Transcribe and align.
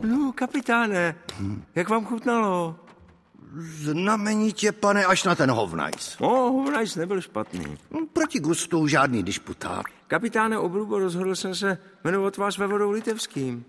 No, 0.00 0.32
kapitáne, 0.34 1.14
jak 1.74 1.88
vám 1.88 2.06
chutnalo? 2.06 2.76
Znamenitě, 3.56 4.72
pane, 4.72 5.04
až 5.04 5.24
na 5.24 5.34
ten 5.34 5.50
hovnajs. 5.50 6.16
No, 6.20 6.28
hovnajs 6.28 6.96
nebyl 6.96 7.20
špatný. 7.20 7.78
No, 7.90 8.06
proti 8.12 8.40
gustu 8.40 8.86
žádný 8.86 9.22
disputát. 9.22 9.82
Kapitáne 10.06 10.58
Obrubo, 10.58 10.98
rozhodl 10.98 11.34
jsem 11.34 11.54
se 11.54 11.78
jmenovat 12.04 12.36
vás 12.36 12.58
ve 12.58 12.66
vodou 12.66 12.90
litevským. 12.90 13.64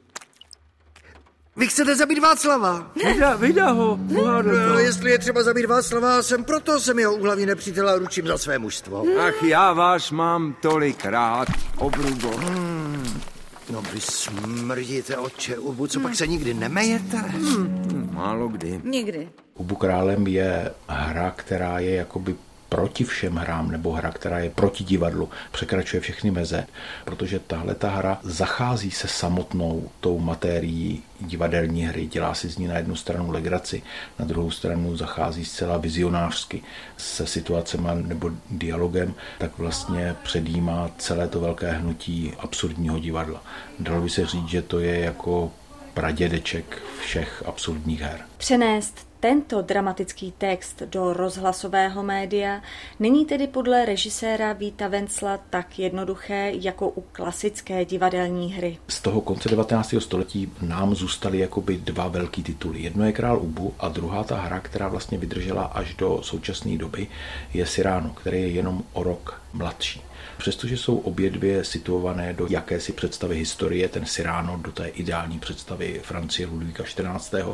Vy 1.56 1.68
chcete 1.68 1.96
zabít 1.96 2.20
Václava? 2.20 2.92
Vydá, 3.06 3.36
vydá 3.36 3.72
ho, 3.72 4.00
no, 4.02 4.80
jestli 4.80 5.12
je 5.12 5.20
třeba 5.20 5.44
zabít 5.44 5.66
Václava, 5.66 6.24
jsem 6.24 6.44
proto, 6.44 6.80
jsem 6.80 7.00
jeho 7.00 7.16
úhlavní 7.16 7.46
nepřítel 7.46 7.90
a 7.90 7.98
ručím 7.98 8.28
za 8.28 8.38
své 8.38 8.60
mužstvo. 8.60 9.06
Ach, 9.28 9.44
já 9.44 9.74
vás 9.74 10.12
mám 10.12 10.56
tolik 10.62 11.06
rád, 11.06 11.48
Obrubo. 11.78 12.38
Hmm. 12.38 13.22
No 13.70 13.82
vy 13.82 14.02
smrdíte, 14.02 15.18
oče 15.18 15.58
Ubu, 15.58 15.88
co 15.88 16.00
hmm. 16.00 16.08
pak 16.08 16.16
se 16.16 16.28
nikdy 16.28 16.54
nemejete? 16.54 17.18
Hmm. 17.18 18.10
Málo 18.14 18.48
kdy. 18.48 18.82
Nikdy. 18.84 19.30
Ubu 19.56 19.76
králem 19.76 20.28
je 20.28 20.72
hra, 20.88 21.32
která 21.32 21.80
je 21.80 21.96
jakoby 21.96 22.36
proti 22.70 23.04
všem 23.04 23.36
hrám 23.36 23.72
nebo 23.72 23.92
hra, 23.92 24.12
která 24.12 24.40
je 24.40 24.50
proti 24.50 24.84
divadlu, 24.84 25.30
překračuje 25.52 26.02
všechny 26.02 26.32
meze, 26.32 26.68
protože 27.06 27.40
tahle 27.40 27.76
ta 27.76 27.90
hra 27.90 28.20
zachází 28.24 28.92
se 28.92 29.08
samotnou 29.08 29.90
tou 30.00 30.20
matérií 30.20 31.04
divadelní 31.20 31.86
hry, 31.86 32.08
dělá 32.08 32.34
si 32.34 32.50
z 32.50 32.58
ní 32.58 32.68
na 32.68 32.78
jednu 32.78 32.96
stranu 32.96 33.32
legraci, 33.32 33.84
na 34.20 34.26
druhou 34.26 34.52
stranu 34.52 34.96
zachází 34.96 35.46
zcela 35.46 35.78
vizionářsky 35.78 36.64
se 36.98 37.28
situacema 37.28 37.94
nebo 37.94 38.32
dialogem, 38.52 39.14
tak 39.38 39.58
vlastně 39.58 40.16
předjímá 40.24 40.92
celé 40.98 41.28
to 41.28 41.40
velké 41.40 41.72
hnutí 41.72 42.34
absurdního 42.40 43.00
divadla. 43.00 43.44
Dalo 43.80 44.02
by 44.02 44.10
se 44.10 44.26
říct, 44.26 44.48
že 44.48 44.62
to 44.62 44.80
je 44.80 45.00
jako 45.00 45.52
pradědeček 45.94 46.82
všech 47.02 47.44
absurdních 47.46 48.02
her. 48.02 48.20
Přenést 48.38 49.09
tento 49.20 49.62
dramatický 49.62 50.34
text 50.38 50.82
do 50.82 51.14
rozhlasového 51.14 52.04
média 52.04 52.62
není 53.00 53.26
tedy 53.26 53.48
podle 53.48 53.86
režiséra 53.86 54.54
Víta 54.54 54.88
Vencla 54.88 55.40
tak 55.50 55.80
jednoduché 55.80 56.52
jako 56.54 56.90
u 56.90 57.02
klasické 57.12 57.86
divadelní 57.86 58.54
hry. 58.54 58.78
Z 58.88 59.02
toho 59.02 59.22
konce 59.22 59.50
19. 59.50 59.96
století 60.00 60.52
nám 60.62 60.96
zůstaly 60.96 61.40
jakoby 61.40 61.78
dva 61.78 62.08
velký 62.08 62.44
tituly. 62.44 62.82
Jedno 62.82 63.06
je 63.06 63.12
Král 63.12 63.40
Ubu 63.40 63.74
a 63.80 63.90
druhá 63.90 64.24
ta 64.24 64.42
hra, 64.42 64.60
která 64.60 64.88
vlastně 64.88 65.18
vydržela 65.18 65.64
až 65.64 65.94
do 65.94 66.20
současné 66.24 66.78
doby, 66.78 67.08
je 67.54 67.66
Siráno, 67.66 68.10
který 68.10 68.42
je 68.42 68.50
jenom 68.50 68.84
o 68.94 69.04
rok 69.04 69.42
mladší. 69.54 70.02
Přestože 70.38 70.78
jsou 70.78 70.98
obě 70.98 71.30
dvě 71.30 71.64
situované 71.64 72.34
do 72.34 72.48
jakési 72.50 72.92
představy 72.92 73.36
historie, 73.36 73.90
ten 73.90 74.06
Cyrano 74.06 74.58
do 74.58 74.72
té 74.72 74.88
ideální 74.88 75.40
představy 75.40 76.02
Francie 76.04 76.48
Ludvíka 76.48 76.84
XIV. 76.84 77.46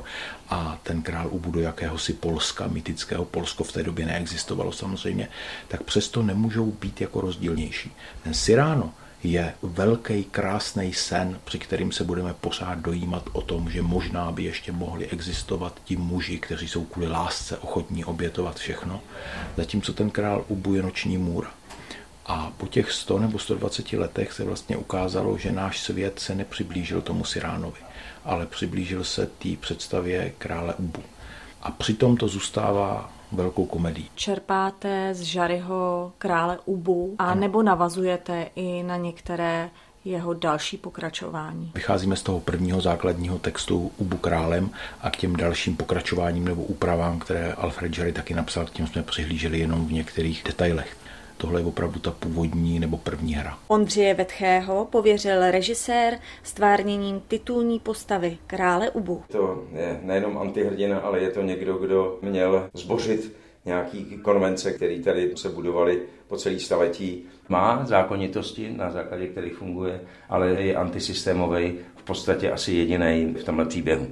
a 0.50 0.80
ten 0.84 1.02
král 1.02 1.28
Ubu 1.32 1.52
do 1.52 1.60
jakéhosi 1.60 2.14
Polska, 2.14 2.68
mytického 2.68 3.26
Polsko 3.26 3.64
v 3.64 3.72
té 3.72 3.84
době 3.84 4.06
neexistovalo 4.06 4.72
samozřejmě, 4.72 5.28
tak 5.68 5.84
přesto 5.84 6.23
nemůžou 6.23 6.66
být 6.66 7.02
jako 7.02 7.22
rozdílnější. 7.22 7.92
Ten 8.23 8.34
Cyrano 8.34 8.94
je 9.26 9.54
velký, 9.62 10.23
krásný 10.23 10.94
sen, 10.94 11.40
při 11.44 11.59
kterým 11.59 11.92
se 11.92 12.04
budeme 12.04 12.34
pořád 12.34 12.80
dojímat 12.80 13.23
o 13.32 13.42
tom, 13.42 13.70
že 13.70 13.82
možná 13.82 14.32
by 14.32 14.44
ještě 14.44 14.72
mohli 14.72 15.08
existovat 15.08 15.82
ti 15.86 15.95
muži, 15.95 16.40
kteří 16.40 16.67
jsou 16.67 16.84
kvůli 16.84 17.08
lásce 17.08 17.58
ochotní 17.58 18.06
obětovat 18.06 18.56
všechno, 18.59 19.02
zatímco 19.58 19.94
ten 19.94 20.09
král 20.09 20.45
Ubu 20.48 20.76
je 20.76 20.84
noční 20.84 21.17
můra. 21.17 21.52
A 22.26 22.52
po 22.58 22.67
těch 22.67 22.92
100 22.92 23.20
nebo 23.20 23.40
120 23.40 23.94
letech 23.94 24.34
se 24.34 24.44
vlastně 24.44 24.78
ukázalo, 24.78 25.38
že 25.38 25.52
náš 25.52 25.80
svět 25.80 26.20
se 26.20 26.36
nepřiblížil 26.36 27.02
tomu 27.02 27.26
Siránovi, 27.26 27.80
ale 28.26 28.45
přiblížil 28.45 29.04
se 29.04 29.26
té 29.26 29.50
představě 29.60 30.34
krále 30.38 30.73
Ubu. 30.73 31.04
A 31.62 31.72
přitom 31.72 32.17
to 32.17 32.28
zůstává 32.28 33.14
velkou 33.31 33.66
komedii. 33.66 34.06
Čerpáte 34.16 35.14
z 35.14 35.22
Žaryho 35.22 36.11
krále 36.17 36.60
Ubu 36.66 37.16
a 37.20 37.26
ano. 37.26 37.42
nebo 37.42 37.64
navazujete 37.64 38.48
i 38.55 38.83
na 38.83 38.98
některé 38.98 39.70
jeho 40.05 40.33
další 40.33 40.77
pokračování. 40.77 41.72
Vycházíme 41.76 42.16
z 42.16 42.23
toho 42.23 42.39
prvního 42.39 42.82
základního 42.82 43.39
textu 43.39 43.92
Ubu 43.98 44.17
králem 44.17 44.70
a 45.02 45.10
k 45.10 45.17
těm 45.17 45.36
dalším 45.36 45.76
pokračováním 45.77 46.45
nebo 46.45 46.64
úpravám, 46.64 47.20
které 47.20 47.54
Alfred 47.54 47.98
Jarry 47.98 48.11
taky 48.11 48.33
napsal, 48.33 48.66
k 48.66 48.70
těm 48.70 48.88
jsme 48.88 49.04
přihlíželi 49.04 49.60
jenom 49.60 49.88
v 49.88 49.92
některých 49.92 50.44
detailech. 50.45 50.98
Tohle 51.38 51.62
je 51.62 51.66
opravdu 51.66 52.00
ta 52.00 52.12
původní 52.12 52.80
nebo 52.80 52.98
první 52.98 53.34
hra. 53.34 53.58
Ondřeje 53.68 54.14
Vetchého 54.14 54.86
pověřil 54.86 55.52
režisér 55.52 56.20
stvárněním 56.44 57.22
titulní 57.28 57.80
postavy 57.80 58.38
Krále 58.48 58.90
Ubu. 58.90 59.23
To 59.32 59.64
je 59.73 60.00
nejenom 60.04 60.38
antihrdina, 60.38 61.00
ale 61.00 61.20
je 61.20 61.30
to 61.30 61.42
někdo, 61.42 61.78
kdo 61.78 62.20
měl 62.22 62.70
zbořit 62.73 63.36
nějaký 63.66 64.06
konvence, 64.06 64.72
které 64.72 65.00
tady 65.00 65.32
se 65.36 65.50
budovaly 65.50 66.02
po 66.28 66.38
celý 66.38 66.60
staletí. 66.60 67.26
Má 67.50 67.86
zákonitosti, 67.86 68.73
na 68.78 68.92
základě 68.92 69.28
kterých 69.28 69.54
funguje, 69.54 70.02
ale 70.30 70.50
je 70.50 70.76
antisystémový, 70.76 71.73
v 71.96 72.04
podstatě 72.04 72.52
asi 72.52 72.73
jediný 72.73 73.36
v 73.40 73.44
tomhle 73.44 73.66
příběhu. 73.66 74.08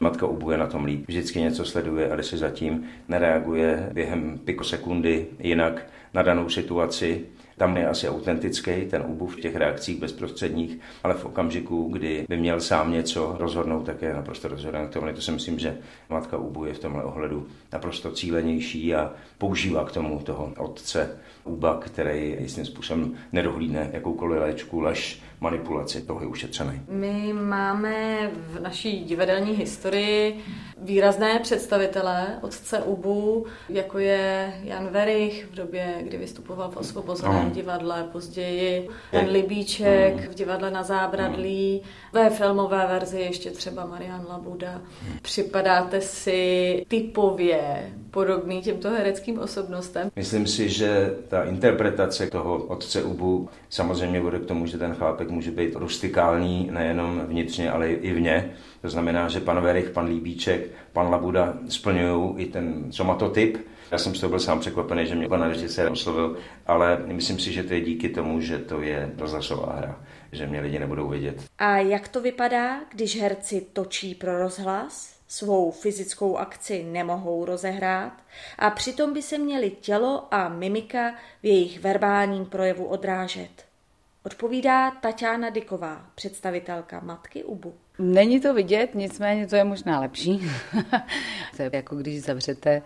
Matka 0.00 0.26
ubuje 0.26 0.58
na 0.58 0.66
tom 0.66 0.84
líp. 0.84 1.04
Vždycky 1.08 1.40
něco 1.40 1.64
sleduje 1.64 2.10
a 2.10 2.16
jde 2.16 2.22
si 2.22 2.36
zatím, 2.36 2.84
nereaguje 3.08 3.90
během 3.92 4.38
pikosekundy 4.44 5.26
jinak 5.38 5.86
na 6.14 6.22
danou 6.22 6.48
situaci. 6.48 7.26
Tam 7.56 7.76
je 7.76 7.88
asi 7.88 8.08
autentický 8.08 8.86
ten 8.90 9.04
úbuv 9.06 9.36
v 9.36 9.40
těch 9.40 9.56
reakcích 9.56 10.00
bezprostředních, 10.00 10.78
ale 11.04 11.14
v 11.14 11.24
okamžiku, 11.24 11.88
kdy 11.92 12.26
by 12.28 12.36
měl 12.36 12.60
sám 12.60 12.92
něco 12.92 13.36
rozhodnout, 13.38 13.86
tak 13.86 14.02
je 14.02 14.14
naprosto 14.14 14.48
rozhodný 14.48 14.80
k 14.86 14.92
tomu. 14.92 15.12
To 15.14 15.20
si 15.20 15.32
myslím, 15.32 15.58
že 15.58 15.78
matka 16.10 16.36
Ubu 16.36 16.64
je 16.64 16.74
v 16.74 16.78
tomhle 16.78 17.04
ohledu 17.04 17.46
naprosto 17.72 18.10
cílenější 18.12 18.94
a 18.94 19.12
používá 19.38 19.84
k 19.84 19.92
tomu 19.92 20.20
toho 20.20 20.52
otce 20.58 21.18
Uba, 21.44 21.78
který 21.80 22.36
jistým 22.40 22.64
způsobem 22.64 23.14
nedohlídne 23.32 23.90
jakoukoliv 23.92 24.40
léčku, 24.40 24.80
lež, 24.80 25.22
manipulaci, 25.40 26.02
toho 26.02 26.20
je 26.20 26.26
ušetřený. 26.26 26.80
My 26.88 27.32
máme 27.32 28.30
v 28.36 28.60
naší 28.60 29.04
divadelní 29.04 29.52
historii 29.52 30.40
výrazné 30.82 31.38
představitele 31.38 32.26
otce 32.42 32.78
Ubu, 32.78 33.46
jako 33.68 33.98
je 33.98 34.54
Jan 34.62 34.88
Verich 34.88 35.46
v 35.46 35.54
době, 35.54 35.94
kdy 36.02 36.18
vystupoval 36.18 36.70
v 36.70 36.76
Osvobozeném 36.76 37.50
divadle, 37.50 38.04
později 38.12 38.88
Jan 39.12 39.28
Libíček 39.28 40.14
mm. 40.14 40.32
v 40.32 40.34
divadle 40.34 40.70
na 40.70 40.82
Zábradlí, 40.82 41.82
ve 42.12 42.30
filmové 42.30 42.86
verzi 42.86 43.20
ještě 43.20 43.50
třeba 43.50 43.86
Marian 43.86 44.26
Labuda. 44.28 44.80
Připadáte 45.22 46.00
si 46.00 46.84
typově 46.88 47.92
podobný 48.10 48.62
těmto 48.62 48.90
hereckým 48.90 49.38
osobnostem? 49.38 50.10
Myslím 50.16 50.46
si, 50.46 50.68
že 50.68 51.14
ta 51.28 51.44
interpretace 51.44 52.26
toho 52.26 52.56
otce 52.56 53.02
Ubu 53.02 53.48
samozřejmě 53.68 54.20
bude 54.20 54.38
k 54.38 54.46
tomu, 54.46 54.66
že 54.66 54.78
ten 54.78 54.94
chlápek 54.94 55.30
může 55.30 55.50
být 55.50 55.76
rustikální 55.76 56.68
nejenom 56.72 57.20
vnitřně, 57.20 57.70
ale 57.70 57.88
i 57.88 58.12
vně. 58.12 58.50
To 58.82 58.88
znamená, 58.88 59.28
že 59.28 59.40
pan 59.40 59.60
Verich, 59.60 59.90
pan 59.90 60.06
Líbíček, 60.06 60.65
pan 60.92 61.10
Labuda 61.10 61.54
splňují 61.68 62.34
i 62.36 62.46
ten 62.46 62.92
somatotyp. 62.92 63.66
Já 63.90 63.98
jsem 63.98 64.14
z 64.14 64.20
toho 64.20 64.30
byl 64.30 64.40
sám 64.40 64.60
překvapený, 64.60 65.06
že 65.06 65.14
mě 65.14 65.28
pan 65.28 65.42
režisér 65.42 65.92
oslovil, 65.92 66.36
ale 66.66 67.02
myslím 67.06 67.38
si, 67.38 67.52
že 67.52 67.62
to 67.62 67.74
je 67.74 67.80
díky 67.80 68.08
tomu, 68.08 68.40
že 68.40 68.58
to 68.58 68.80
je 68.80 69.12
rozhlasová 69.18 69.72
hra, 69.72 70.00
že 70.32 70.46
mě 70.46 70.60
lidi 70.60 70.78
nebudou 70.78 71.08
vidět. 71.08 71.44
A 71.58 71.78
jak 71.78 72.08
to 72.08 72.20
vypadá, 72.20 72.80
když 72.94 73.20
herci 73.20 73.66
točí 73.72 74.14
pro 74.14 74.38
rozhlas? 74.38 75.16
Svou 75.28 75.70
fyzickou 75.70 76.36
akci 76.36 76.84
nemohou 76.84 77.44
rozehrát 77.44 78.12
a 78.58 78.70
přitom 78.70 79.12
by 79.12 79.22
se 79.22 79.38
měli 79.38 79.70
tělo 79.70 80.34
a 80.34 80.48
mimika 80.48 81.14
v 81.42 81.46
jejich 81.46 81.80
verbálním 81.80 82.44
projevu 82.44 82.84
odrážet. 82.84 83.65
Odpovídá 84.26 84.90
Tatiana 84.90 85.50
Dyková, 85.50 86.06
představitelka 86.14 87.00
Matky 87.00 87.44
Ubu. 87.44 87.74
Není 87.98 88.40
to 88.40 88.54
vidět, 88.54 88.94
nicméně 88.94 89.46
to 89.46 89.56
je 89.56 89.64
možná 89.64 90.00
lepší. 90.00 90.50
to 91.56 91.62
je 91.62 91.70
jako 91.72 91.96
když 91.96 92.22
zavřete 92.22 92.82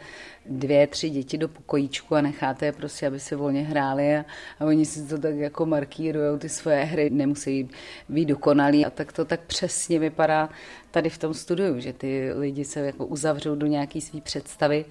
dvě, 0.46 0.86
tři 0.86 1.10
děti 1.10 1.38
do 1.38 1.48
pokojíčku 1.48 2.14
a 2.14 2.20
necháte 2.20 2.66
je 2.66 2.72
prostě, 2.72 3.06
aby 3.06 3.20
se 3.20 3.36
volně 3.36 3.62
hráli 3.62 4.16
a, 4.16 4.24
a 4.58 4.64
oni 4.64 4.86
si 4.86 5.08
to 5.08 5.18
tak 5.18 5.34
jako 5.34 5.66
markírují 5.66 6.38
ty 6.38 6.48
svoje 6.48 6.84
hry, 6.84 7.10
nemusí 7.10 7.68
být 8.08 8.24
dokonalí 8.24 8.86
a 8.86 8.90
tak 8.90 9.12
to 9.12 9.24
tak 9.24 9.40
přesně 9.40 9.98
vypadá 9.98 10.48
tady 10.90 11.10
v 11.10 11.18
tom 11.18 11.34
studiu, 11.34 11.80
že 11.80 11.92
ty 11.92 12.32
lidi 12.32 12.64
se 12.64 12.80
jako 12.80 13.06
uzavřou 13.06 13.54
do 13.54 13.66
nějaký 13.66 14.00
své 14.00 14.20
představy, 14.20 14.84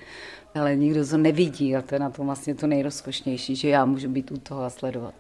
ale 0.56 0.76
nikdo 0.76 1.08
to 1.08 1.18
nevidí 1.18 1.76
a 1.76 1.82
to 1.82 1.96
je 1.96 2.00
na 2.00 2.10
tom 2.10 2.26
vlastně 2.26 2.56
to 2.56 2.68
nejrozkošnější, 2.68 3.56
že 3.56 3.70
já 3.70 3.86
můžu 3.86 4.10
být 4.10 4.32
u 4.32 4.38
toho 4.38 4.64
a 4.64 4.70
sledovat. 4.70 5.16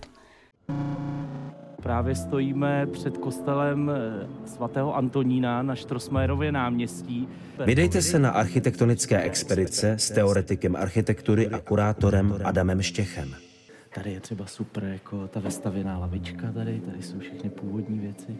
Právě 1.83 2.15
stojíme 2.15 2.85
před 2.85 3.17
kostelem 3.17 3.91
eh, 3.91 4.27
svatého 4.47 4.95
Antonína 4.95 5.61
na 5.61 5.75
Štrosmajerově 5.75 6.51
náměstí. 6.51 7.27
Vydejte 7.65 8.01
se 8.01 8.19
na 8.19 8.29
architektonické 8.29 9.21
expedice 9.21 9.91
s 9.91 10.11
teoretikem 10.11 10.75
architektury 10.75 11.47
a 11.47 11.59
kurátorem 11.59 12.39
Adamem 12.43 12.81
Štěchem. 12.81 13.35
Tady 13.95 14.11
je 14.13 14.19
třeba 14.19 14.45
super 14.45 14.83
jako 14.83 15.27
ta 15.27 15.39
vestavěná 15.39 15.97
lavička 15.97 16.51
tady, 16.51 16.79
tady 16.79 17.03
jsou 17.03 17.19
všechny 17.19 17.49
původní 17.49 17.99
věci. 17.99 18.37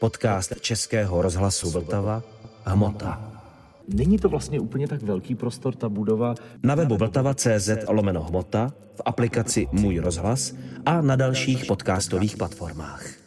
Podcast 0.00 0.60
Českého 0.60 1.22
rozhlasu 1.22 1.70
Vltava 1.70 2.22
Hmota. 2.64 3.41
Není 3.88 4.18
to 4.18 4.28
vlastně 4.28 4.60
úplně 4.60 4.88
tak 4.88 5.02
velký 5.02 5.34
prostor, 5.34 5.74
ta 5.74 5.88
budova. 5.88 6.34
Na 6.62 6.74
webu 6.74 6.96
vltava.cz 6.96 7.70
lomeno 7.88 8.22
hmota, 8.22 8.72
v 8.94 9.02
aplikaci 9.04 9.68
Můj 9.72 9.98
rozhlas 9.98 10.54
a 10.86 11.00
na 11.00 11.16
dalších 11.16 11.64
podcastových 11.64 12.36
platformách. 12.36 13.21